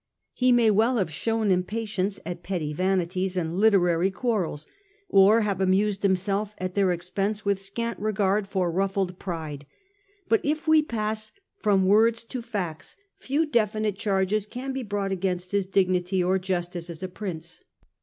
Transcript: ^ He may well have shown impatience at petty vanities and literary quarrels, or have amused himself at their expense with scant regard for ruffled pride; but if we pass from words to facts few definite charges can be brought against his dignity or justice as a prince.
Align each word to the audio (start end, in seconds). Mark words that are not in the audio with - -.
^ 0.01 0.03
He 0.33 0.51
may 0.51 0.71
well 0.71 0.97
have 0.97 1.13
shown 1.13 1.51
impatience 1.51 2.19
at 2.25 2.41
petty 2.41 2.73
vanities 2.73 3.37
and 3.37 3.55
literary 3.59 4.09
quarrels, 4.09 4.65
or 5.09 5.41
have 5.41 5.61
amused 5.61 6.01
himself 6.01 6.55
at 6.57 6.73
their 6.73 6.91
expense 6.91 7.45
with 7.45 7.61
scant 7.61 7.99
regard 7.99 8.47
for 8.47 8.71
ruffled 8.71 9.19
pride; 9.19 9.67
but 10.27 10.41
if 10.43 10.67
we 10.67 10.81
pass 10.81 11.31
from 11.59 11.85
words 11.85 12.23
to 12.23 12.41
facts 12.41 12.97
few 13.19 13.45
definite 13.45 13.95
charges 13.95 14.47
can 14.47 14.73
be 14.73 14.81
brought 14.81 15.11
against 15.11 15.51
his 15.51 15.67
dignity 15.67 16.23
or 16.23 16.39
justice 16.39 16.89
as 16.89 17.03
a 17.03 17.07
prince. 17.07 17.63